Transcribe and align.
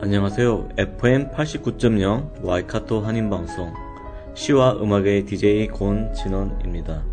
안녕하세요. 0.00 0.70
FM 0.76 1.30
89.0 1.30 2.42
와이카토 2.44 3.00
한인방송 3.00 3.72
시와 4.34 4.72
음악의 4.72 5.24
DJ 5.24 5.68
권진원입니다. 5.68 7.04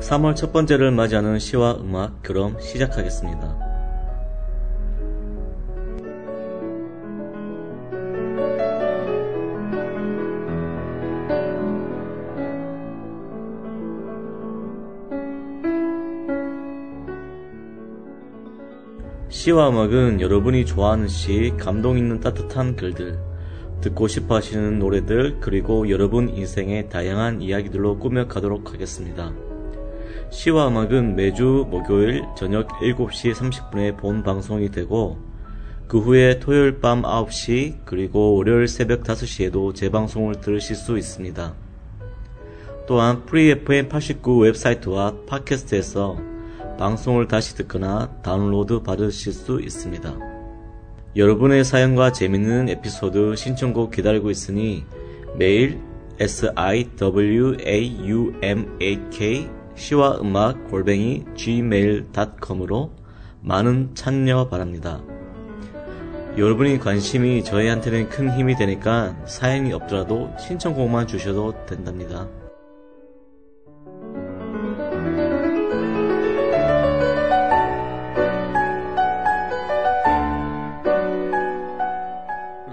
3월 0.00 0.34
첫 0.34 0.54
번째를 0.54 0.90
맞이하는 0.90 1.38
시와 1.38 1.76
음악 1.76 2.22
그럼 2.22 2.58
시작하겠습니다. 2.58 3.69
시와 19.50 19.70
음악은 19.70 20.20
여러분이 20.20 20.64
좋아하는 20.64 21.08
시, 21.08 21.52
감동 21.58 21.98
있는 21.98 22.20
따뜻한 22.20 22.76
글들, 22.76 23.18
듣고 23.80 24.06
싶어 24.06 24.36
하시는 24.36 24.78
노래들, 24.78 25.38
그리고 25.40 25.90
여러분 25.90 26.28
인생의 26.28 26.88
다양한 26.88 27.42
이야기들로 27.42 27.98
꾸며가도록 27.98 28.72
하겠습니다. 28.72 29.32
시와 30.30 30.68
음악은 30.68 31.16
매주 31.16 31.66
목요일 31.68 32.22
저녁 32.36 32.68
7시 32.78 33.34
30분에 33.34 33.96
본 33.96 34.22
방송이 34.22 34.70
되고, 34.70 35.18
그 35.88 35.98
후에 35.98 36.38
토요일 36.38 36.78
밤 36.78 37.02
9시, 37.02 37.78
그리고 37.84 38.36
월요일 38.36 38.68
새벽 38.68 39.02
5시에도 39.02 39.74
재방송을 39.74 40.36
들으실 40.40 40.76
수 40.76 40.96
있습니다. 40.96 41.54
또한 42.86 43.24
프리FM 43.26 43.88
89 43.88 44.42
웹사이트와 44.42 45.16
팟캐스트에서 45.26 46.29
방송을 46.80 47.28
다시 47.28 47.54
듣거나 47.56 48.08
다운로드 48.22 48.82
받으실 48.82 49.34
수 49.34 49.60
있습니다. 49.60 50.18
여러분의 51.14 51.62
사연과 51.62 52.12
재밌는 52.12 52.70
에피소드 52.70 53.36
신청곡 53.36 53.90
기다리고 53.90 54.30
있으니 54.30 54.86
매일 55.36 55.78
siwaumak 56.18 56.96
시와 59.74 60.20
음악 60.22 60.70
골뱅이 60.70 61.24
gmail.com으로 61.34 62.92
많은 63.42 63.90
참여 63.94 64.48
바랍니다. 64.48 65.02
여러분이 66.38 66.78
관심이 66.78 67.44
저희한테는 67.44 68.08
큰 68.08 68.30
힘이 68.30 68.56
되니까 68.56 69.14
사연이 69.26 69.74
없더라도 69.74 70.32
신청곡만 70.38 71.06
주셔도 71.06 71.54
된답니다. 71.66 72.26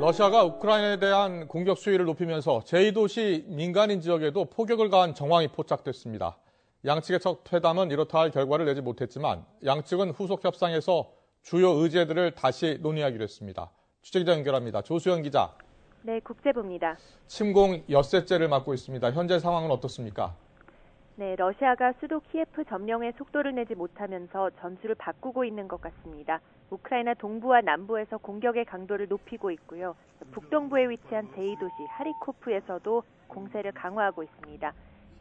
러시아가 0.07 0.45
우크라이나에 0.45 0.99
대한 0.99 1.49
공격 1.49 1.77
수위를 1.77 2.05
높이면서 2.05 2.61
제2도시 2.65 3.45
민간인 3.47 3.99
지역에도 3.99 4.45
포격을 4.45 4.89
가한 4.89 5.13
정황이 5.13 5.49
포착됐습니다. 5.49 6.37
양측의 6.85 7.19
첫 7.19 7.41
회담은 7.51 7.91
이렇다 7.91 8.19
할 8.19 8.31
결과를 8.31 8.65
내지 8.67 8.79
못했지만 8.79 9.43
양측은 9.65 10.11
후속 10.11 10.45
협상에서 10.45 11.11
주요 11.41 11.71
의제들을 11.71 12.35
다시 12.35 12.77
논의하기로 12.81 13.21
했습니다. 13.21 13.69
취재기자 14.01 14.31
연결합니다. 14.31 14.81
조수영 14.81 15.23
기자. 15.23 15.53
네, 16.03 16.21
국제부입니다. 16.21 16.95
침공 17.27 17.83
엿새째를 17.89 18.47
맞고 18.47 18.73
있습니다. 18.73 19.11
현재 19.11 19.39
상황은 19.39 19.71
어떻습니까? 19.71 20.37
네, 21.19 21.35
러시아가 21.35 21.93
수도 21.93 22.19
키예프 22.19 22.65
점령에 22.65 23.11
속도를 23.13 23.55
내지 23.55 23.73
못하면서 23.73 24.51
전술을 24.51 24.93
바꾸고 24.93 25.45
있는 25.45 25.67
것 25.67 25.81
같습니다. 25.81 26.39
우크라이나 26.69 27.15
동부와 27.15 27.61
남부에서 27.61 28.19
공격의 28.19 28.65
강도를 28.65 29.07
높이고 29.07 29.49
있고요. 29.49 29.95
북동부에 30.31 30.89
위치한 30.89 31.27
제2도시 31.31 31.87
하리코프에서도 31.87 33.03
공세를 33.29 33.71
강화하고 33.71 34.21
있습니다. 34.21 34.71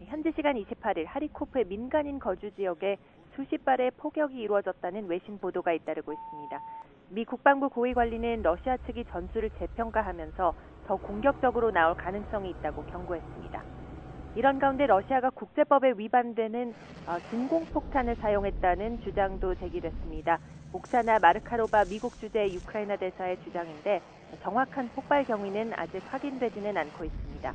현지 0.04 0.32
시간 0.36 0.56
28일 0.56 1.06
하리코프의 1.06 1.64
민간인 1.64 2.18
거주 2.18 2.50
지역에 2.50 2.98
수십 3.34 3.64
발의 3.64 3.92
포격이 3.92 4.38
이루어졌다는 4.38 5.06
외신 5.06 5.38
보도가 5.38 5.72
잇따르고 5.72 6.12
있습니다. 6.12 6.60
미 7.08 7.24
국방부 7.24 7.70
고위 7.70 7.94
관리는 7.94 8.42
러시아 8.42 8.76
측이 8.76 9.06
전술을 9.06 9.48
재평가하면서 9.58 10.54
더 10.88 10.96
공격적으로 10.96 11.70
나올 11.70 11.94
가능성이 11.94 12.50
있다고 12.50 12.84
경고했습니다. 12.84 13.75
이런 14.36 14.58
가운데 14.58 14.86
러시아가 14.86 15.30
국제법에 15.30 15.94
위반되는 15.96 16.74
어, 17.06 17.18
진공폭탄을 17.30 18.16
사용했다는 18.16 19.00
주장도 19.00 19.54
제기됐습니다. 19.54 20.38
옥사나 20.74 21.20
마르카로바 21.20 21.86
미국 21.86 22.20
주재 22.20 22.52
유크라이나 22.52 22.96
대사의 22.96 23.38
주장인데 23.44 24.02
정확한 24.42 24.90
폭발 24.94 25.24
경위는 25.24 25.72
아직 25.74 26.02
확인되지는 26.12 26.76
않고 26.76 27.04
있습니다. 27.04 27.54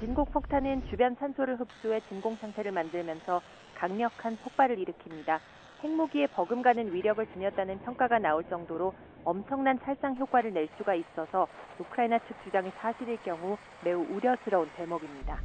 진공폭탄은 0.00 0.82
주변 0.90 1.14
산소를 1.14 1.58
흡수해 1.58 2.00
진공 2.10 2.36
상태를 2.36 2.72
만들면서 2.72 3.40
강력한 3.74 4.36
폭발을 4.36 4.76
일으킵니다. 4.76 5.40
핵무기에 5.82 6.26
버금가는 6.26 6.92
위력을 6.92 7.24
지녔다는 7.32 7.78
평가가 7.78 8.18
나올 8.18 8.44
정도로 8.44 8.92
엄청난 9.24 9.78
살상 9.78 10.14
효과를 10.16 10.52
낼 10.52 10.68
수가 10.76 10.94
있어서 10.94 11.48
우크라이나 11.78 12.18
측 12.18 12.36
주장이 12.44 12.70
사실일 12.76 13.16
경우 13.24 13.56
매우 13.82 14.04
우려스러운 14.10 14.68
대목입니다. 14.76 15.40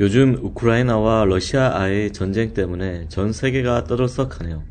요즘 0.00 0.34
우크라이나와 0.40 1.26
러시아와의 1.26 2.14
전쟁 2.14 2.54
때문에 2.54 3.06
전 3.08 3.34
세계가 3.34 3.84
떠들썩하네요. 3.84 4.64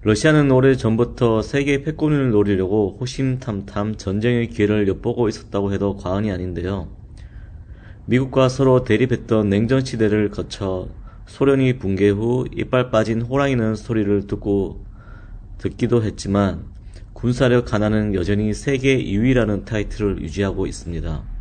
러시아는 0.00 0.50
오래 0.50 0.76
전부터 0.76 1.42
세계 1.42 1.82
패권을 1.82 2.30
노리려고 2.30 2.96
호심탐탐 2.98 3.96
전쟁의 3.96 4.48
기회를 4.48 4.88
엿보고 4.88 5.28
있었다고 5.28 5.74
해도 5.74 5.98
과언이 5.98 6.32
아닌데요. 6.32 6.88
미국과 8.06 8.48
서로 8.48 8.82
대립했던 8.82 9.50
냉전 9.50 9.84
시대를 9.84 10.30
거쳐 10.30 10.88
소련이 11.26 11.76
붕괴 11.78 12.08
후 12.08 12.46
이빨 12.56 12.90
빠진 12.90 13.20
호랑이는 13.20 13.74
소리를 13.74 14.26
듣고 14.26 14.86
듣기도 15.58 16.02
했지만 16.02 16.64
군사력 17.12 17.74
하나는 17.74 18.14
여전히 18.14 18.54
세계 18.54 18.96
2위라는 18.96 19.66
타이틀을 19.66 20.22
유지하고 20.22 20.66
있습니다. 20.66 21.33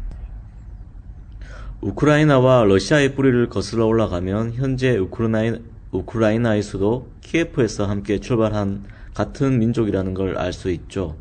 우크라이나와 1.84 2.64
러시아의 2.64 3.14
뿌리를 3.14 3.50
거슬러 3.50 3.86
올라가면 3.86 4.54
현재 4.54 4.96
우크라이나, 4.98 5.58
우크라이나의 5.92 6.64
수도 6.64 7.12
키예프에서 7.20 7.86
함께 7.86 8.20
출발한 8.20 8.86
같은 9.14 9.60
민족이라는 9.60 10.14
걸 10.14 10.38
알 10.38 10.54
수 10.54 10.72
있죠. 10.72 11.18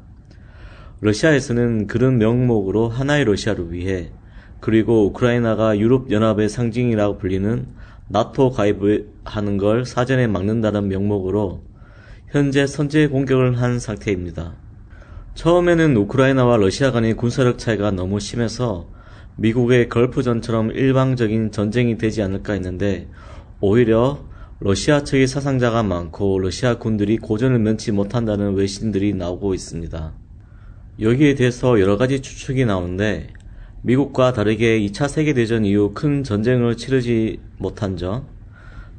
러시아에서는 1.01 1.89
그런 1.89 2.19
명목으로 2.19 2.89
하나의 2.89 3.25
러시아를 3.25 3.73
위해 3.73 4.13
그리고 4.61 5.05
우크라이나가 5.07 5.77
유럽연합의 5.77 6.49
상징이라고 6.49 7.19
불리는 7.19 7.67
나토 8.07 8.51
가입하는 8.51 9.59
걸 9.59 9.85
사전에 9.85 10.29
막는다는 10.29 10.87
명목으로 10.87 11.65
현재 12.29 12.69
선제 12.69 13.09
공격을 13.09 13.61
한 13.61 13.81
상태입니다. 13.81 14.55
처음에는 15.35 15.97
우크라이나와 15.97 16.57
러시아 16.57 16.93
간의 16.93 17.15
군사력 17.15 17.59
차이가 17.59 17.91
너무 17.91 18.21
심해서 18.21 18.87
미국의 19.37 19.89
걸프전처럼 19.89 20.73
일방적인 20.73 21.53
전쟁이 21.53 21.97
되지 21.97 22.23
않을까 22.23 22.53
했는데 22.53 23.09
오히려 23.61 24.25
러시아 24.61 25.03
측의 25.03 25.27
사상자가 25.27 25.83
많고 25.83 26.39
러시아 26.39 26.79
군들이 26.79 27.19
고전을 27.19 27.59
면치 27.59 27.91
못한다는 27.93 28.55
외신들이 28.55 29.15
나오고 29.15 29.55
있습니다. 29.55 30.13
여기에 31.01 31.35
대해서 31.35 31.81
여러 31.81 31.97
가지 31.97 32.21
추측이 32.21 32.65
나오는데 32.65 33.29
미국과 33.83 34.33
다르게 34.33 34.79
2차 34.81 35.09
세계대전 35.09 35.65
이후 35.65 35.93
큰 35.95 36.23
전쟁을 36.23 36.77
치르지 36.77 37.41
못한 37.59 37.97
점, 37.97 38.27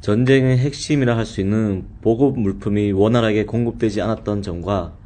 전쟁의 0.01 0.57
핵심이라 0.57 1.15
할 1.15 1.25
수 1.25 1.39
있는 1.39 1.86
보급 2.01 2.38
물품이 2.38 2.91
원활하게 2.91 3.45
공급되지 3.45 4.01
않았던 4.01 4.41
점과 4.41 4.97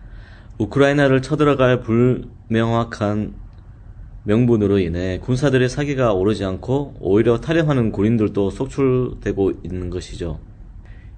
우크라이나를 0.58 1.22
쳐들어갈 1.22 1.82
불명확한 1.82 3.36
명분으로 4.28 4.80
인해 4.80 5.20
군사들의 5.20 5.70
사기가 5.70 6.12
오르지 6.12 6.44
않고 6.44 6.96
오히려 7.00 7.40
탈영하는 7.40 7.94
군인들도 7.94 8.50
속출되고 8.50 9.54
있는 9.64 9.90
것이죠. 9.90 10.40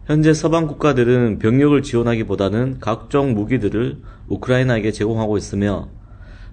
현재 0.05 0.31
서방 0.31 0.67
국가들은 0.67 1.39
병력을 1.39 1.81
지원하기보다는 1.81 2.77
각종 2.79 3.33
무기들을 3.33 3.97
우크라이나에게 4.27 4.91
제공하고 4.91 5.37
있으며 5.37 5.89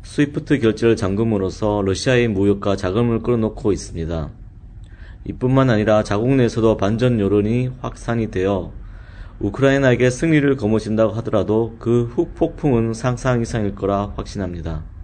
스위프트 0.02 0.60
결제를 0.60 0.96
잠금으로써 0.96 1.82
러시아의 1.84 2.28
무역과 2.28 2.76
자금을 2.76 3.20
끌어놓고 3.20 3.72
있습니다. 3.72 4.30
이뿐만 5.26 5.68
아니라 5.68 6.02
자국 6.04 6.34
내에서도 6.36 6.78
반전 6.78 7.20
여론이 7.20 7.70
확산이 7.80 8.30
되어 8.30 8.72
우크라이나에게 9.40 10.08
승리를 10.08 10.56
거머쥔다고 10.56 11.12
하더라도 11.16 11.76
그 11.78 12.04
후폭풍은 12.04 12.94
상상 12.94 13.42
이상일 13.42 13.74
거라 13.74 14.14
확신합니다. 14.16 14.95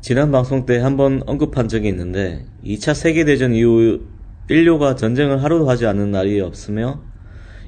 지난 0.00 0.30
방송 0.30 0.64
때 0.64 0.78
한번 0.78 1.22
언급한 1.26 1.66
적이 1.68 1.88
있는데 1.88 2.44
2차 2.64 2.94
세계대전 2.94 3.52
이후 3.52 4.00
인류가 4.48 4.94
전쟁을 4.94 5.42
하루도 5.42 5.68
하지 5.68 5.86
않는 5.86 6.12
날이 6.12 6.40
없으며 6.40 7.02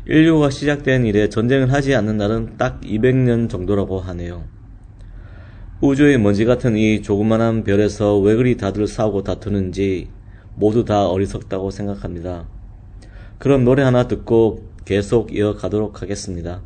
인류가 0.06 0.48
시작된 0.48 1.06
이래 1.06 1.28
전쟁을 1.28 1.72
하지 1.72 1.94
않는 1.94 2.16
날은 2.16 2.56
딱 2.56 2.80
200년 2.82 3.50
정도라고 3.50 3.98
하네요. 4.00 4.44
우주의 5.80 6.18
먼지 6.18 6.44
같은 6.44 6.76
이 6.76 7.02
조그만한 7.02 7.64
별에서 7.64 8.18
왜 8.18 8.36
그리 8.36 8.56
다들 8.56 8.86
싸우고 8.86 9.24
다투는지 9.24 10.08
모두 10.54 10.84
다 10.84 11.08
어리석다고 11.08 11.70
생각합니다. 11.70 12.46
그럼 13.38 13.64
노래 13.64 13.82
하나 13.82 14.06
듣고 14.06 14.70
계속 14.84 15.34
이어가도록 15.34 16.00
하겠습니다. 16.00 16.62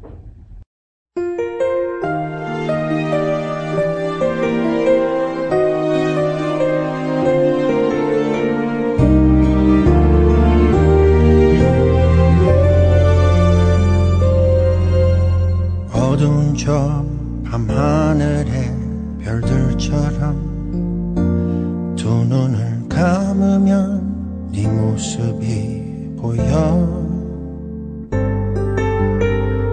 별들처럼 19.95 21.95
두 21.97 22.25
눈을 22.25 22.89
감으면 22.89 24.51
네 24.53 24.67
모습이 24.69 26.15
보여. 26.17 27.05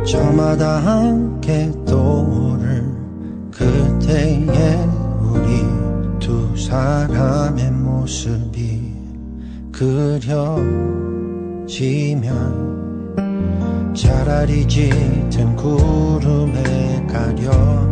저마다 0.06 0.78
함께 0.78 1.72
떠오를 1.86 2.86
그때의 3.52 4.90
우리 5.22 5.66
두 6.20 6.56
사람의 6.56 7.72
모습이 7.72 8.94
그려지면 9.72 10.62
차라리 13.96 14.68
짙은 14.68 15.56
구름에 15.56 17.08
가려. 17.08 17.52
수 17.52 17.91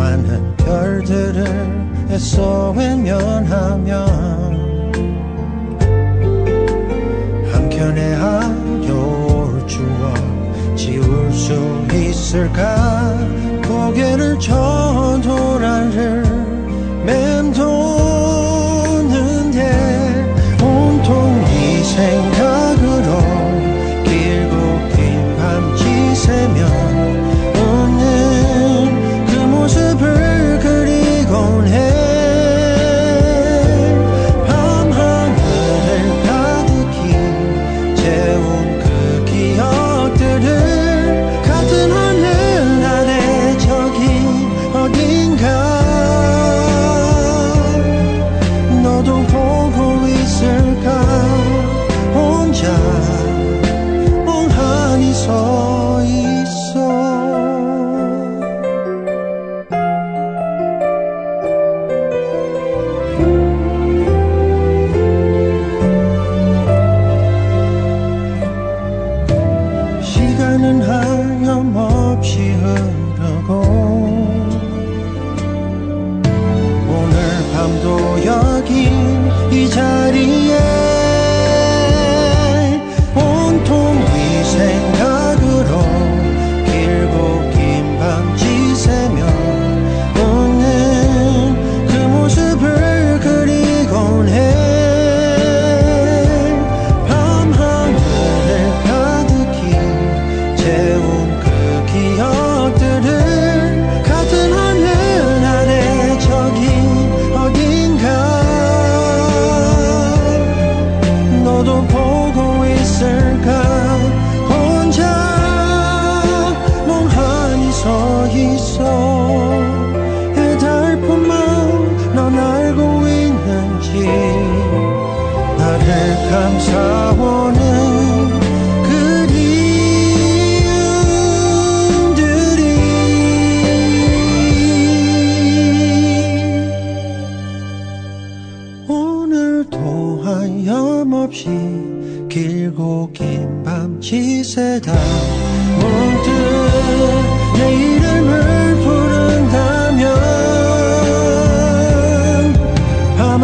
많은 0.00 0.56
별들을 0.56 1.44
애써 2.10 2.70
외면하며 2.70 4.06
한켠에 7.52 8.14
하려올 8.14 9.66
추억 9.66 10.74
지울 10.74 11.30
수 11.30 11.52
있을까? 11.92 13.14
고개를 13.68 14.38
저돌아를 14.40 16.29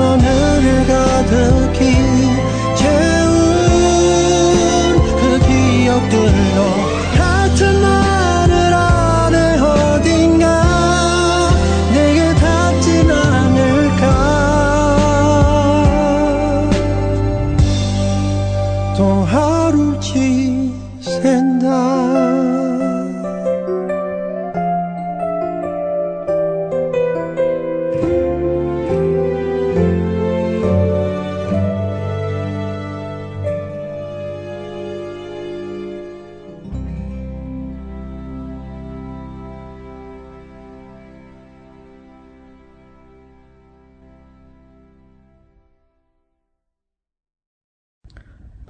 하늘을 0.07 0.87
가득 0.87 1.66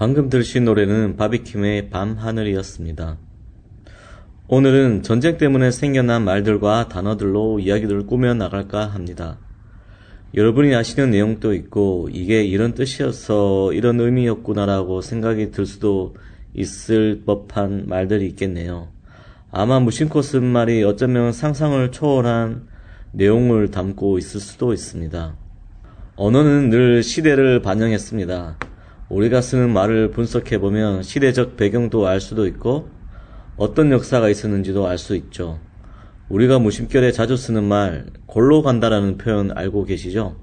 방금 0.07 0.29
들으신 0.29 0.65
노래는 0.65 1.17
바비킴의 1.17 1.91
밤하늘이었습니다. 1.91 3.19
오늘은 4.47 5.03
전쟁 5.03 5.37
때문에 5.37 5.73
생겨난 5.73 6.23
말들과 6.23 6.87
단어들로 6.87 7.59
이야기를 7.59 8.07
꾸며 8.07 8.33
나갈까 8.35 8.87
합니다. 8.87 9.41
여러분이 10.33 10.73
아시는 10.77 11.11
내용도 11.11 11.55
있고 11.55 12.09
이게 12.13 12.45
이런 12.45 12.75
뜻이어서 12.75 13.73
이런 13.73 13.99
의미였구나라고 13.99 15.01
생각이 15.01 15.51
들 15.51 15.67
수도 15.67 16.15
있을 16.55 17.25
법한 17.27 17.87
말들이 17.89 18.29
있겠네요. 18.29 18.93
아마 19.51 19.81
무심코 19.81 20.23
쓴 20.23 20.45
말이 20.45 20.85
어쩌면 20.85 21.33
상상을 21.33 21.91
초월한 21.91 22.69
내용을 23.11 23.73
담고 23.73 24.19
있을 24.19 24.39
수도 24.39 24.73
있습니다. 24.73 25.35
언어는 26.15 26.71
늘 26.71 27.03
시대를 27.03 27.61
반영했습니다. 27.61 28.57
우리가 29.09 29.41
쓰는 29.41 29.73
말을 29.73 30.11
분석해 30.11 30.59
보면 30.59 31.03
시대적 31.03 31.57
배경도 31.57 32.07
알 32.07 32.21
수도 32.21 32.47
있고 32.47 32.91
어떤 33.57 33.93
역사가 33.93 34.29
있었는지도 34.29 34.87
알 34.87 34.99
수 34.99 35.15
있죠. 35.17 35.61
우리가 36.29 36.59
무심결에 36.59 37.13
자주 37.13 37.37
쓰는 37.37 37.63
말, 37.65 38.07
골로 38.27 38.63
간다라는 38.63 39.17
표현 39.17 39.57
알고 39.57 39.85
계시죠? 39.85 40.37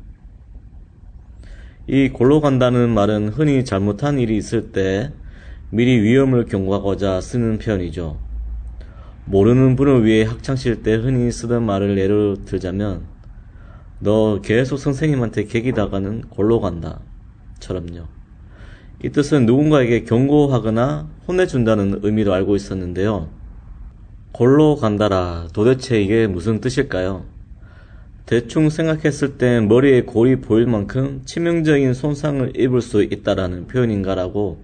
이 1.88 2.10
골로 2.10 2.40
간다는 2.40 2.90
말은 2.90 3.30
흔히 3.30 3.66
잘못한 3.66 4.18
일이 4.18 4.38
있을 4.38 4.72
때 4.72 5.12
미리 5.70 6.00
위험을 6.02 6.46
경고하고자 6.46 7.20
쓰는 7.20 7.58
표현이죠. 7.58 8.22
모르는 9.26 9.76
분을 9.76 10.06
위해 10.06 10.24
학창시절 10.24 10.84
때 10.84 10.96
흔히 10.96 11.30
쓰던 11.32 11.64
말을 11.66 11.98
예로 11.98 12.46
들자면 12.46 13.08
너 14.00 14.40
계속 14.42 14.78
선생님한테 14.78 15.46
개기다가는 15.46 16.30
골로 16.30 16.62
간다. 16.62 17.02
처럼요. 17.60 18.23
이 19.04 19.10
뜻은 19.10 19.46
누군가에게 19.46 20.06
경고하거나 20.06 21.10
혼내준다는 21.28 22.00
의미로 22.04 22.34
알고 22.34 22.56
있었는데요. 22.56 23.28
골로 24.32 24.78
간다라 24.78 25.50
도대체 25.54 26.02
이게 26.02 26.26
무슨 26.26 26.62
뜻일까요? 26.62 27.26
대충 28.26 28.70
생각했을 28.70 29.38
땐 29.38 29.68
머리에 29.68 30.04
골이 30.04 30.38
보일 30.38 30.68
만큼 30.68 31.22
치명적인 31.26 31.94
손상을 31.94 32.54
입을 32.58 32.80
수 32.80 33.04
있다라는 33.04 33.68
표현인가라고 33.68 34.64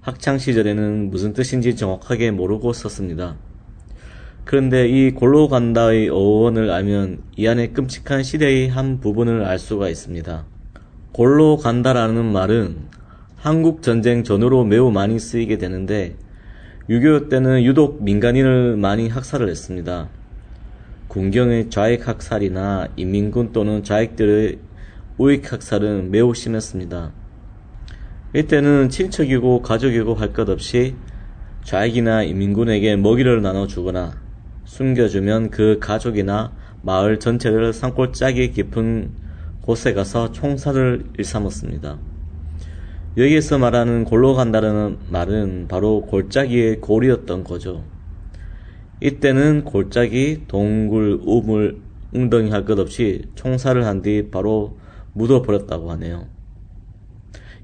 학창 0.00 0.38
시절에는 0.38 1.10
무슨 1.10 1.32
뜻인지 1.32 1.76
정확하게 1.76 2.32
모르고 2.32 2.72
썼습니다. 2.72 3.36
그런데 4.44 4.88
이 4.88 5.12
골로 5.12 5.46
간다의 5.46 6.08
어원을 6.08 6.70
알면 6.70 7.22
이 7.36 7.46
안에 7.46 7.68
끔찍한 7.68 8.24
시대의 8.24 8.68
한 8.68 8.98
부분을 8.98 9.44
알 9.44 9.60
수가 9.60 9.88
있습니다. 9.88 10.44
골로 11.12 11.56
간다라는 11.56 12.24
말은 12.24 12.95
한국 13.46 13.80
전쟁 13.80 14.24
전후로 14.24 14.64
매우 14.64 14.90
많이 14.90 15.20
쓰이게 15.20 15.56
되는데 15.56 16.16
6.25 16.90 17.28
때는 17.28 17.62
유독 17.62 18.02
민간인을 18.02 18.76
많이 18.76 19.08
학살을 19.08 19.48
했습니다. 19.48 20.08
군경의 21.06 21.70
좌익 21.70 22.08
학살이나 22.08 22.88
인민군 22.96 23.52
또는 23.52 23.84
좌익들의 23.84 24.58
우익 25.18 25.52
학살은 25.52 26.10
매우 26.10 26.34
심했습니다. 26.34 27.12
이때는 28.34 28.88
친척이고 28.88 29.62
가족이고 29.62 30.16
할 30.16 30.32
것 30.32 30.48
없이 30.48 30.96
좌익이나 31.62 32.24
인민군에게 32.24 32.96
먹이를 32.96 33.42
나눠주거나 33.42 34.14
숨겨주면 34.64 35.50
그 35.50 35.78
가족이나 35.80 36.52
마을 36.82 37.20
전체를 37.20 37.72
산골짜기 37.72 38.50
깊은 38.50 39.12
곳에 39.60 39.94
가서 39.94 40.32
총살을 40.32 41.10
일삼았습니다. 41.16 42.15
여기에서 43.16 43.58
말하는 43.58 44.04
골로 44.04 44.34
간다는 44.34 44.98
말은 45.08 45.68
바로 45.68 46.02
골짜기의 46.06 46.80
골이었던 46.80 47.44
거죠. 47.44 47.90
이때는 49.00 49.64
골짜기, 49.64 50.44
동굴, 50.48 51.20
우물, 51.22 51.82
웅덩이 52.12 52.50
할 52.50 52.64
것 52.64 52.78
없이 52.78 53.30
총살을 53.34 53.84
한 53.86 54.02
뒤 54.02 54.30
바로 54.30 54.78
묻어버렸다고 55.12 55.90
하네요. 55.92 56.28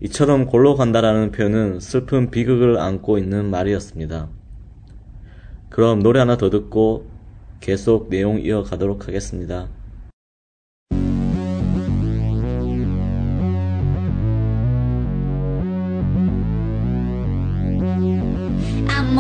이처럼 0.01 0.47
골로 0.47 0.75
간다라는 0.77 1.31
표현은 1.33 1.81
슬픈 1.81 2.31
비극을 2.31 2.79
안고 2.79 3.19
있는 3.19 3.51
말이었습니다. 3.51 4.31
그럼 5.69 6.03
노래 6.03 6.21
하나 6.21 6.37
더 6.37 6.51
듣고 6.51 7.13
계속 7.61 8.09
내용 8.11 8.41
이어가도록 8.41 9.07
하겠습니다. 9.09 9.71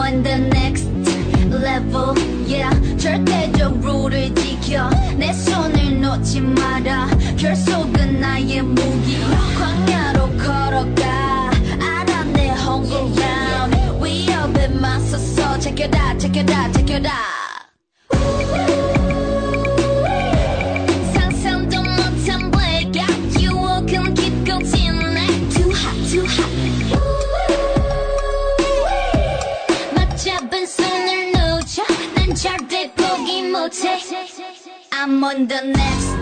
on 0.01 0.23
the 0.23 0.37
next 0.37 0.87
level 1.51 2.15
yeah 2.47 2.73
절대적 2.97 3.79
룰을 3.79 4.33
지켜 4.33 4.89
내 5.15 5.31
손을 5.31 6.01
놓지 6.01 6.41
마라 6.41 7.07
결속은 7.37 8.19
나의 8.19 8.63
무기 8.63 9.19
광야로 9.55 10.35
걸어가 10.37 11.51
알아 11.79 12.23
내 12.33 12.47
home 12.57 13.13
ground 13.13 13.77
위협에 14.01 14.67
맞서서 14.69 15.59
check 15.59 15.85
it 15.85 15.95
out 15.95 16.19
check 16.19 16.41
it 16.41 16.51
out 16.51 16.73
check 16.73 16.95
it 16.95 17.05
out 17.05 17.40
I'm 33.64 35.22
on 35.22 35.46
the 35.46 35.62
next 35.62 36.16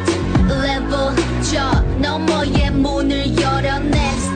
level 0.46 1.14
저 1.50 1.80
너머의 1.98 2.70
문을 2.70 3.34
열어 3.40 3.76
next 3.76 4.30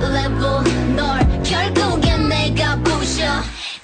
level 0.00 0.64
널 0.96 1.42
결국엔 1.42 2.26
내가 2.26 2.76
부셔 2.82 3.22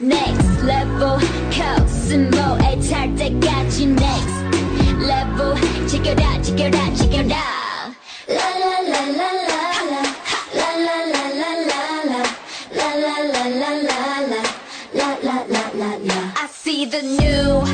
next 0.00 0.64
level 0.64 1.18
코스모에 1.52 2.80
탈 2.88 3.14
때까지 3.16 3.84
next 3.84 4.32
level 4.98 5.86
지켜라 5.86 6.40
지켜라 6.40 6.94
지켜라 6.94 7.36
라라라라라 8.26 9.44
I 16.36 16.46
see 16.46 16.86
the 16.86 17.02
new 17.02 17.73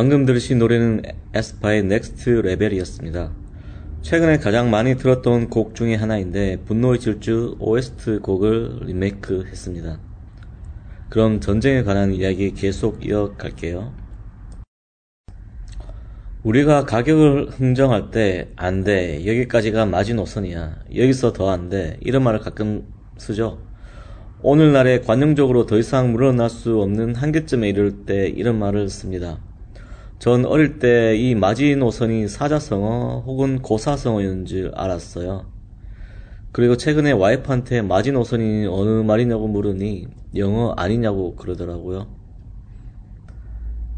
방금 0.00 0.24
들으신 0.24 0.58
노래는 0.58 1.02
에스파의 1.34 1.82
Next 1.82 2.30
Level이었습니다. 2.30 3.32
최근에 4.00 4.38
가장 4.38 4.70
많이 4.70 4.94
들었던 4.96 5.50
곡 5.50 5.74
중에 5.74 5.94
하나인데 5.94 6.62
분노의 6.64 7.00
질주 7.00 7.56
OST 7.58 8.20
곡을 8.20 8.78
리메이크 8.84 9.44
했습니다. 9.46 10.00
그럼 11.10 11.40
전쟁에 11.40 11.82
관한 11.82 12.14
이야기 12.14 12.54
계속 12.54 13.04
이어갈게요. 13.04 13.92
우리가 16.44 16.86
가격을 16.86 17.50
흥정할 17.50 18.10
때 18.10 18.48
안 18.56 18.82
돼. 18.84 19.26
여기까지가 19.26 19.84
마지노선이야. 19.84 20.76
여기서 20.96 21.34
더 21.34 21.50
안 21.50 21.68
돼. 21.68 21.98
이런 22.00 22.22
말을 22.22 22.40
가끔 22.40 22.86
쓰죠. 23.18 23.58
오늘날에 24.40 25.02
관용적으로 25.02 25.66
더 25.66 25.76
이상 25.76 26.12
물러날 26.12 26.48
수 26.48 26.80
없는 26.80 27.16
한계점에 27.16 27.68
이를 27.68 28.06
때 28.06 28.28
이런 28.28 28.58
말을 28.58 28.88
씁니다. 28.88 29.40
전 30.20 30.44
어릴 30.44 30.78
때 30.78 31.16
이 31.16 31.34
마지노선이 31.34 32.28
사자성어 32.28 33.24
혹은 33.26 33.62
고사성어였는 33.62 34.44
줄 34.44 34.70
알았어요. 34.74 35.46
그리고 36.52 36.76
최근에 36.76 37.12
와이프한테 37.12 37.80
마지노선이 37.80 38.66
어느 38.66 39.02
말이냐고 39.02 39.48
물으니 39.48 40.08
영어 40.36 40.72
아니냐고 40.76 41.36
그러더라고요. 41.36 42.06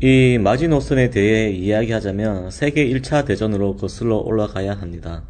이 0.00 0.38
마지노선에 0.38 1.11
대해 1.11 1.50
이야기하자면 1.50 2.52
세계 2.52 2.88
1차 2.88 3.26
대전으로 3.26 3.74
거슬러 3.74 4.18
올라가야 4.18 4.74
합니다. 4.74 5.24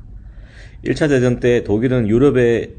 1차 0.84 1.08
대전 1.08 1.40
때 1.40 1.64
독일은 1.64 2.06
유럽의 2.06 2.74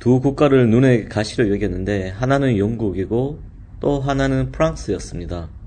두 0.00 0.18
국가를 0.20 0.68
눈에 0.68 1.04
가시로 1.04 1.48
여겼는데 1.54 2.08
하나는 2.08 2.58
영국이고 2.58 3.38
또 3.78 4.00
하나는 4.00 4.50
프랑스였습니다. 4.50 5.59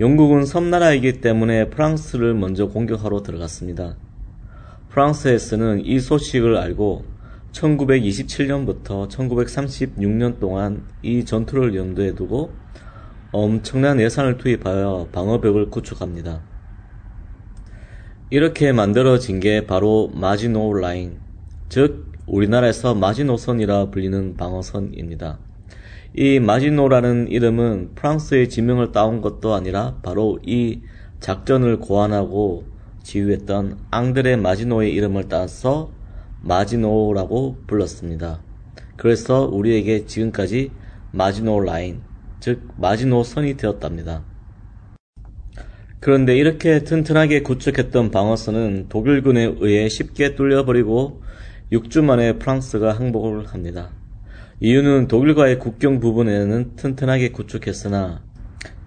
영국은 0.00 0.44
섬나라이기 0.44 1.20
때문에 1.20 1.70
프랑스를 1.70 2.32
먼저 2.32 2.68
공격하러 2.68 3.24
들어갔습니다. 3.24 3.96
프랑스에서는 4.90 5.84
이 5.84 5.98
소식을 5.98 6.56
알고 6.56 7.04
1927년부터 7.50 9.08
1936년 9.08 10.38
동안 10.38 10.84
이 11.02 11.24
전투를 11.24 11.74
염두에 11.74 12.14
두고 12.14 12.52
엄청난 13.32 14.00
예산을 14.00 14.38
투입하여 14.38 15.08
방어벽을 15.10 15.68
구축합니다. 15.70 16.42
이렇게 18.30 18.70
만들어진 18.70 19.40
게 19.40 19.66
바로 19.66 20.12
마지노 20.14 20.74
라인, 20.74 21.18
즉 21.68 22.12
우리나라에서 22.26 22.94
마지노선이라 22.94 23.90
불리는 23.90 24.36
방어선입니다. 24.36 25.47
이 26.20 26.40
마지노라는 26.40 27.28
이름은 27.30 27.94
프랑스의 27.94 28.48
지명을 28.48 28.90
따온 28.90 29.20
것도 29.20 29.54
아니라 29.54 30.00
바로 30.02 30.40
이 30.44 30.80
작전을 31.20 31.78
고안하고 31.78 32.64
지휘했던 33.04 33.78
앙드레 33.92 34.34
마지노의 34.34 34.92
이름을 34.94 35.28
따서 35.28 35.92
마지노라고 36.40 37.58
불렀습니다. 37.68 38.42
그래서 38.96 39.46
우리에게 39.46 40.06
지금까지 40.06 40.72
마지노 41.12 41.60
라인, 41.60 42.00
즉 42.40 42.66
마지노 42.78 43.22
선이 43.22 43.56
되었답니다. 43.56 44.24
그런데 46.00 46.36
이렇게 46.36 46.82
튼튼하게 46.82 47.42
구축했던 47.44 48.10
방어선은 48.10 48.86
독일군에 48.88 49.54
의해 49.60 49.88
쉽게 49.88 50.34
뚫려버리고 50.34 51.22
6주 51.70 52.02
만에 52.02 52.40
프랑스가 52.40 52.94
항복을 52.94 53.46
합니다. 53.46 53.92
이유는 54.60 55.06
독일과의 55.06 55.60
국경 55.60 56.00
부분에는 56.00 56.74
튼튼하게 56.74 57.30
구축했으나 57.30 58.22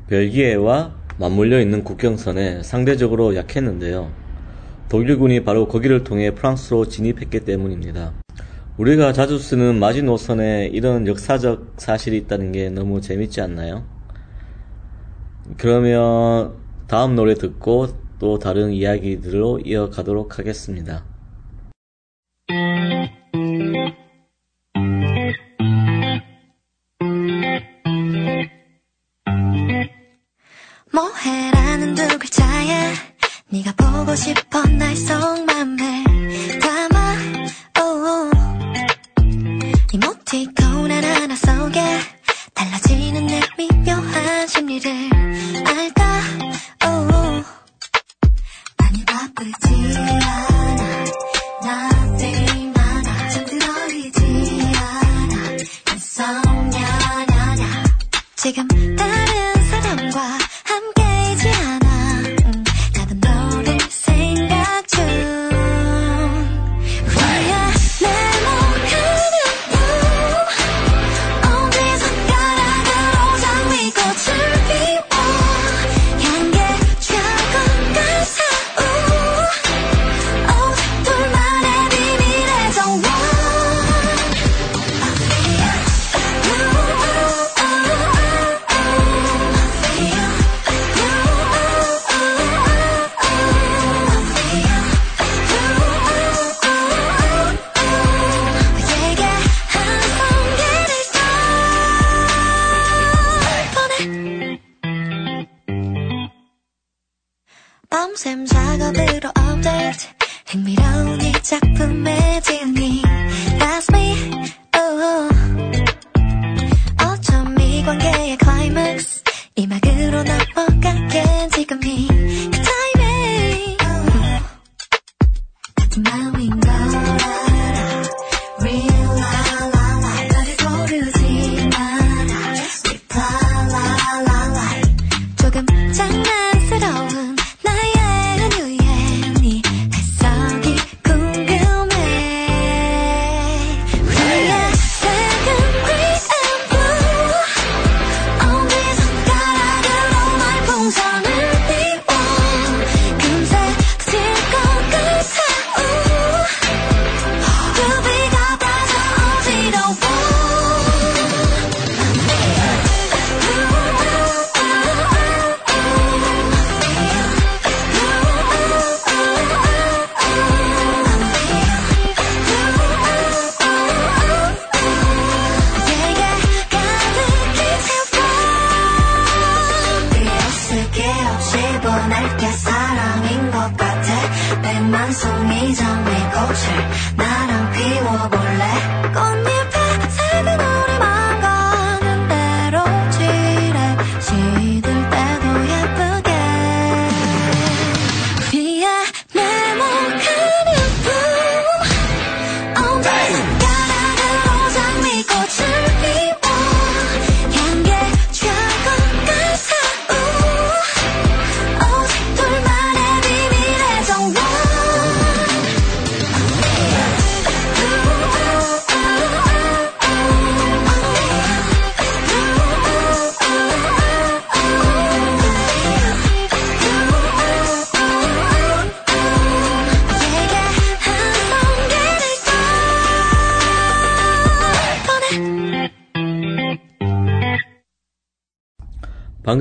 벨기에와 0.07 0.95
맞물려 1.17 1.61
있는 1.61 1.85
국경선에 1.85 2.61
상대적으로 2.61 3.35
약했는데요. 3.37 4.11
독일군이 4.89 5.45
바로 5.45 5.69
거기를 5.69 6.03
통해 6.03 6.31
프랑스로 6.31 6.87
진입했기 6.87 7.45
때문입니다. 7.45 8.13
우리가 8.77 9.13
자주 9.13 9.39
쓰는 9.39 9.79
마지노선에 9.79 10.71
이런 10.73 11.07
역사적 11.07 11.75
사실이 11.77 12.17
있다는 12.17 12.51
게 12.51 12.69
너무 12.69 12.99
재밌지 12.99 13.39
않나요? 13.39 13.85
그러면 15.57 16.55
다음 16.87 17.15
노래 17.15 17.33
듣고 17.35 17.87
또 18.19 18.39
다른 18.39 18.71
이야기들로 18.71 19.61
이어가도록 19.63 20.37
하겠습니다. 20.37 21.05
네가 33.53 33.73
보고 33.73 34.15
싶어 34.15 34.63
날 34.63 34.95
속맘에 34.95 35.90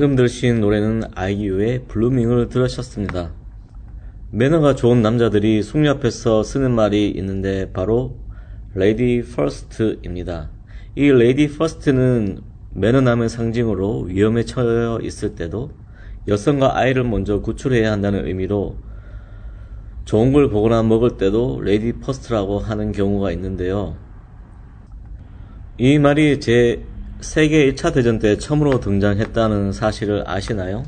방금 0.01 0.15
들으신 0.15 0.61
노래는 0.61 1.03
아이유의 1.13 1.83
Blueming을 1.87 2.49
들으셨습니다. 2.49 3.33
매너가 4.31 4.73
좋은 4.73 5.03
남자들이 5.03 5.61
숙녀 5.61 5.91
앞에서 5.91 6.41
쓰는 6.41 6.71
말이 6.71 7.11
있는데 7.11 7.71
바로 7.71 8.17
lady 8.73 9.21
first입니다. 9.21 10.49
이 10.95 11.11
lady 11.11 11.55
first는 11.55 12.39
매너남의 12.73 13.29
상징으로 13.29 14.05
위험에 14.07 14.43
처해 14.43 15.05
있을 15.05 15.35
때도 15.35 15.69
여성과 16.27 16.79
아이를 16.79 17.03
먼저 17.03 17.41
구출해야 17.41 17.91
한다는 17.91 18.25
의미로 18.25 18.77
좋은 20.05 20.33
걸 20.33 20.49
보거나 20.49 20.81
먹을 20.81 21.17
때도 21.17 21.61
lady 21.61 21.93
first라고 21.99 22.57
하는 22.57 22.91
경우가 22.91 23.31
있는데요. 23.33 23.97
이 25.77 25.99
말이 25.99 26.39
제 26.39 26.87
세계 27.21 27.71
1차 27.71 27.93
대전 27.93 28.17
때 28.17 28.35
처음으로 28.35 28.79
등장했다는 28.79 29.73
사실을 29.73 30.23
아시나요? 30.27 30.83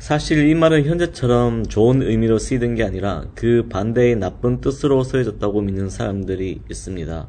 사실 0.00 0.48
이 0.48 0.54
말은 0.56 0.84
현재처럼 0.84 1.66
좋은 1.66 2.02
의미로 2.02 2.38
쓰이던 2.38 2.74
게 2.74 2.82
아니라 2.82 3.26
그 3.36 3.68
반대의 3.70 4.16
나쁜 4.16 4.60
뜻으로 4.60 5.04
쓰여졌다고 5.04 5.60
믿는 5.60 5.88
사람들이 5.88 6.62
있습니다. 6.68 7.28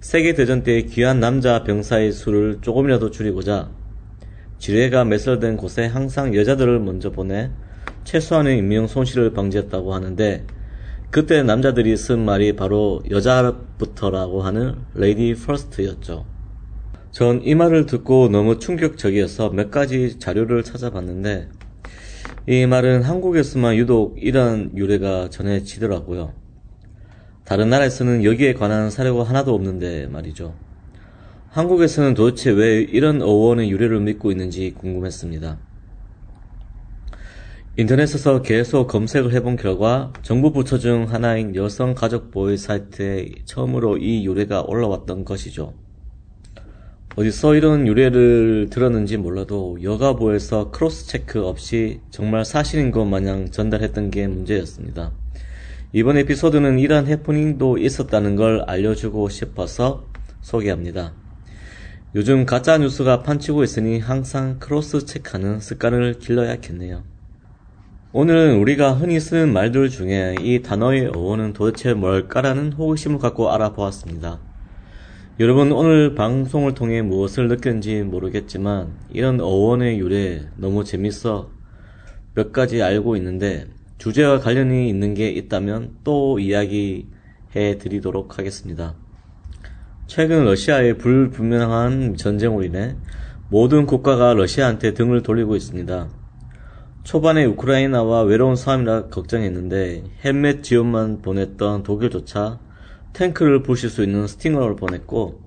세계 0.00 0.32
대전 0.32 0.62
때 0.62 0.82
귀한 0.82 1.20
남자 1.20 1.64
병사의 1.64 2.12
수를 2.12 2.58
조금이라도 2.62 3.10
줄이고자 3.10 3.68
지뢰가 4.58 5.04
매설된 5.04 5.58
곳에 5.58 5.84
항상 5.84 6.34
여자들을 6.34 6.80
먼저 6.80 7.10
보내 7.10 7.50
최소한의 8.04 8.56
인명 8.56 8.86
손실을 8.86 9.34
방지했다고 9.34 9.92
하는데 9.92 10.46
그때 11.10 11.42
남자들이 11.42 11.94
쓴 11.98 12.24
말이 12.24 12.56
바로 12.56 13.02
여자부터라고 13.10 14.42
하는 14.42 14.76
lady 14.94 15.34
first였죠. 15.34 16.35
전 17.16 17.40
이 17.42 17.54
말을 17.54 17.86
듣고 17.86 18.28
너무 18.28 18.58
충격적이어서 18.58 19.48
몇 19.48 19.70
가지 19.70 20.18
자료를 20.18 20.62
찾아봤는데 20.62 21.48
이 22.46 22.66
말은 22.66 23.04
한국에서만 23.04 23.76
유독 23.76 24.22
이런 24.22 24.70
유래가 24.76 25.30
전해지더라고요. 25.30 26.34
다른 27.46 27.70
나라에서는 27.70 28.22
여기에 28.22 28.52
관한 28.52 28.90
사례가 28.90 29.22
하나도 29.22 29.54
없는데 29.54 30.08
말이죠. 30.08 30.56
한국에서는 31.48 32.12
도대체 32.12 32.50
왜 32.50 32.82
이런 32.82 33.22
어원의 33.22 33.70
유래를 33.70 34.00
믿고 34.00 34.30
있는지 34.30 34.74
궁금했습니다. 34.76 35.58
인터넷에서 37.78 38.42
계속 38.42 38.88
검색을 38.88 39.32
해본 39.32 39.56
결과 39.56 40.12
정부 40.20 40.52
부처 40.52 40.76
중 40.76 41.06
하나인 41.10 41.56
여성가족부 41.56 42.58
사이트에 42.58 43.30
처음으로 43.46 43.96
이 43.96 44.26
유래가 44.26 44.60
올라왔던 44.68 45.24
것이죠. 45.24 45.85
어디서 47.16 47.54
이런 47.54 47.86
유래를 47.86 48.68
들었는지 48.70 49.16
몰라도 49.16 49.78
여가부에서 49.82 50.70
cross 50.70 51.06
check 51.06 51.46
없이 51.46 52.00
정말 52.10 52.44
사실인 52.44 52.90
것 52.90 53.06
마냥 53.06 53.50
전달했던 53.50 54.10
게 54.10 54.26
문제였습니다. 54.26 55.12
이번 55.94 56.18
에피소드는 56.18 56.78
이러한 56.78 57.06
해프닝도 57.06 57.78
있었다는 57.78 58.36
걸 58.36 58.64
알려주고 58.66 59.30
싶어서 59.30 60.04
소개합니다. 60.42 61.14
요즘 62.14 62.44
가짜 62.44 62.76
뉴스가 62.76 63.22
판치고 63.22 63.64
있으니 63.64 63.98
항상 63.98 64.58
cross 64.58 65.06
check하는 65.06 65.60
습관을 65.60 66.18
길러야겠네요. 66.18 67.02
오늘은 68.12 68.58
우리가 68.58 68.92
흔히 68.92 69.20
쓰는 69.20 69.54
말들 69.54 69.88
중에 69.88 70.34
이 70.42 70.60
단어의 70.60 71.12
어원은 71.14 71.54
도대체 71.54 71.94
뭘까라는 71.94 72.74
호기심을 72.74 73.18
갖고 73.20 73.50
알아보았습니다. 73.52 74.45
여러분 75.38 75.70
오늘 75.70 76.14
방송을 76.14 76.72
통해 76.72 77.02
무엇을 77.02 77.48
느꼈는지 77.48 78.04
모르겠지만 78.04 78.94
이런 79.10 79.38
어원의 79.38 79.98
유래 79.98 80.48
너무 80.56 80.82
재밌어 80.82 81.50
몇 82.34 82.52
가지 82.52 82.82
알고 82.82 83.16
있는데 83.16 83.66
주제와 83.98 84.38
관련이 84.40 84.88
있는 84.88 85.12
게 85.12 85.28
있다면 85.28 85.96
또 86.04 86.38
이야기해 86.38 87.76
드리도록 87.78 88.38
하겠습니다. 88.38 88.94
최근 90.06 90.46
러시아의 90.46 90.96
불분명한 90.96 92.16
전쟁으로 92.16 92.64
인해 92.64 92.96
모든 93.50 93.84
국가가 93.84 94.32
러시아한테 94.32 94.94
등을 94.94 95.22
돌리고 95.22 95.54
있습니다. 95.54 96.08
초반에 97.04 97.44
우크라이나와 97.44 98.22
외로운 98.22 98.56
싸움이라 98.56 99.08
걱정했는데 99.08 100.04
헬멧 100.24 100.62
지원만 100.62 101.20
보냈던 101.20 101.82
독일조차 101.82 102.58
탱크를 103.16 103.62
부실 103.62 103.88
수 103.88 104.02
있는 104.02 104.26
스팅어를 104.26 104.76
보냈고 104.76 105.40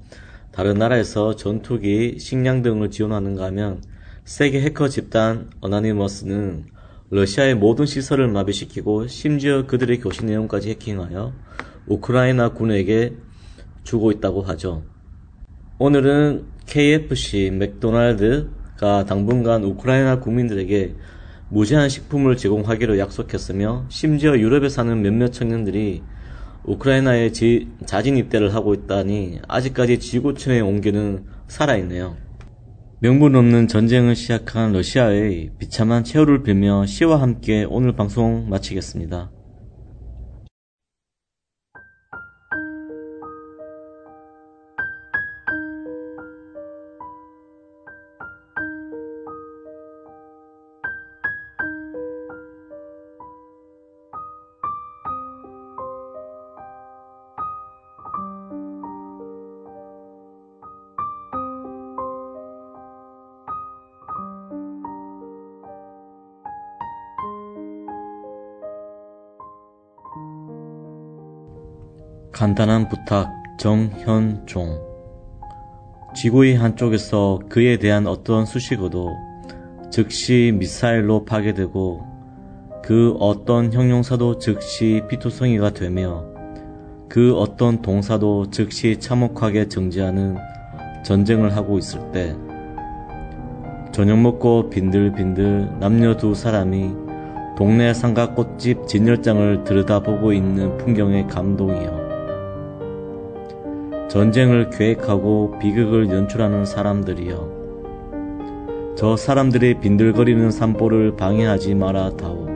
다른 0.51 0.79
나라에서 0.79 1.35
전투기, 1.35 2.17
식량 2.17 2.63
등을 2.63 2.89
지원하는가 2.89 3.45
하면 3.45 3.83
세계 4.25 4.59
해커 4.61 4.89
집단 4.89 5.51
어나니머스는 5.61 6.65
러시아의 7.11 7.55
모든 7.55 7.85
시설을 7.85 8.27
마비시키고 8.27 9.07
심지어 9.07 9.67
그들의 9.67 9.99
교신 9.99 10.25
내용까지 10.25 10.71
해킹하여 10.71 11.33
우크라이나 11.87 12.49
군에게 12.49 13.13
주고 13.83 14.11
있다고 14.11 14.41
하죠. 14.41 14.83
오늘은 15.77 16.45
KFC, 16.65 17.51
맥도날드가 17.53 19.05
당분간 19.05 19.63
우크라이나 19.63 20.19
국민들에게 20.19 20.95
무제한 21.49 21.89
식품을 21.89 22.35
제공하기로 22.37 22.97
약속했으며 22.97 23.85
심지어 23.89 24.37
유럽에 24.37 24.69
사는 24.69 25.01
몇몇 25.01 25.31
청년들이 25.31 26.03
우크라이나에 26.69 27.31
지, 27.31 27.67
자진 27.85 28.15
입대를 28.15 28.53
하고 28.53 28.75
있다니 28.75 29.39
아직까지 29.47 29.99
지구촌의 29.99 30.61
온기는 30.61 31.25
살아있네요. 31.47 32.15
명분 32.99 33.35
없는 33.35 33.67
전쟁을 33.67 34.15
시작한 34.15 34.71
러시아의 34.73 35.51
비참한 35.57 36.03
최후를 36.03 36.43
빌며 36.43 36.85
시와 36.85 37.21
함께 37.21 37.65
오늘 37.67 37.95
방송 37.95 38.47
마치겠습니다. 38.49 39.31
간단한 72.39 72.87
부탁 72.87 73.33
정현종 73.57 74.79
지구의 76.15 76.55
한쪽에서 76.55 77.41
그에 77.49 77.75
대한 77.75 78.07
어떤 78.07 78.45
수식어도 78.45 79.13
즉시 79.91 80.53
미사일로 80.57 81.25
파괴되고 81.25 82.01
그 82.81 83.13
어떤 83.19 83.73
형용사도 83.73 84.37
즉시 84.39 85.01
피투성이가 85.09 85.71
되며 85.71 86.23
그 87.09 87.35
어떤 87.35 87.81
동사도 87.81 88.51
즉시 88.51 89.01
참혹하게 89.01 89.67
정지하는 89.67 90.37
전쟁을 91.03 91.57
하고 91.57 91.77
있을 91.77 92.09
때 92.13 92.37
저녁 93.91 94.17
먹고 94.17 94.69
빈들빈들 94.69 95.79
남녀 95.81 96.15
두 96.15 96.33
사람이 96.33 96.93
동네 97.57 97.93
상가 97.93 98.33
꽃집 98.33 98.87
진열장을 98.87 99.65
들여다보고 99.65 100.31
있는 100.31 100.77
풍경의 100.77 101.27
감동이요. 101.27 101.98
전쟁을 104.09 104.71
계획하고 104.71 105.59
비극을 105.59 106.09
연출하는 106.09 106.65
사람들이여. 106.65 107.59
저 108.97 109.15
사람들의 109.15 109.79
빈들거리는 109.81 110.49
산보를 110.49 111.15
방해하지 111.15 111.75
마라 111.75 112.17
다오. 112.17 112.49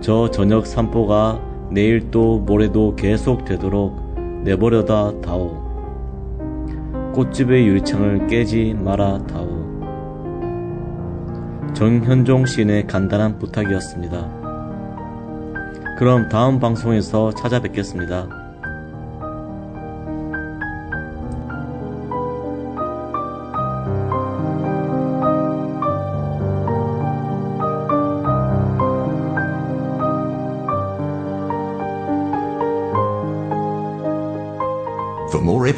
저 0.00 0.28
저녁 0.30 0.66
산보가 0.66 1.40
내일 1.70 2.10
또 2.10 2.40
모레도 2.40 2.96
계속 2.96 3.44
되도록 3.44 3.96
내버려다 4.42 5.20
다오. 5.20 5.62
꽃집의 7.14 7.64
유리창을 7.68 8.26
깨지 8.26 8.74
마라 8.74 9.24
다오. 9.28 9.62
정현종 11.72 12.46
시인의 12.46 12.88
간단한 12.88 13.38
부탁이었습니다. 13.38 14.42
그럼 15.98 16.28
다음 16.28 16.58
방송에서 16.58 17.30
찾아뵙겠습니다. 17.30 18.41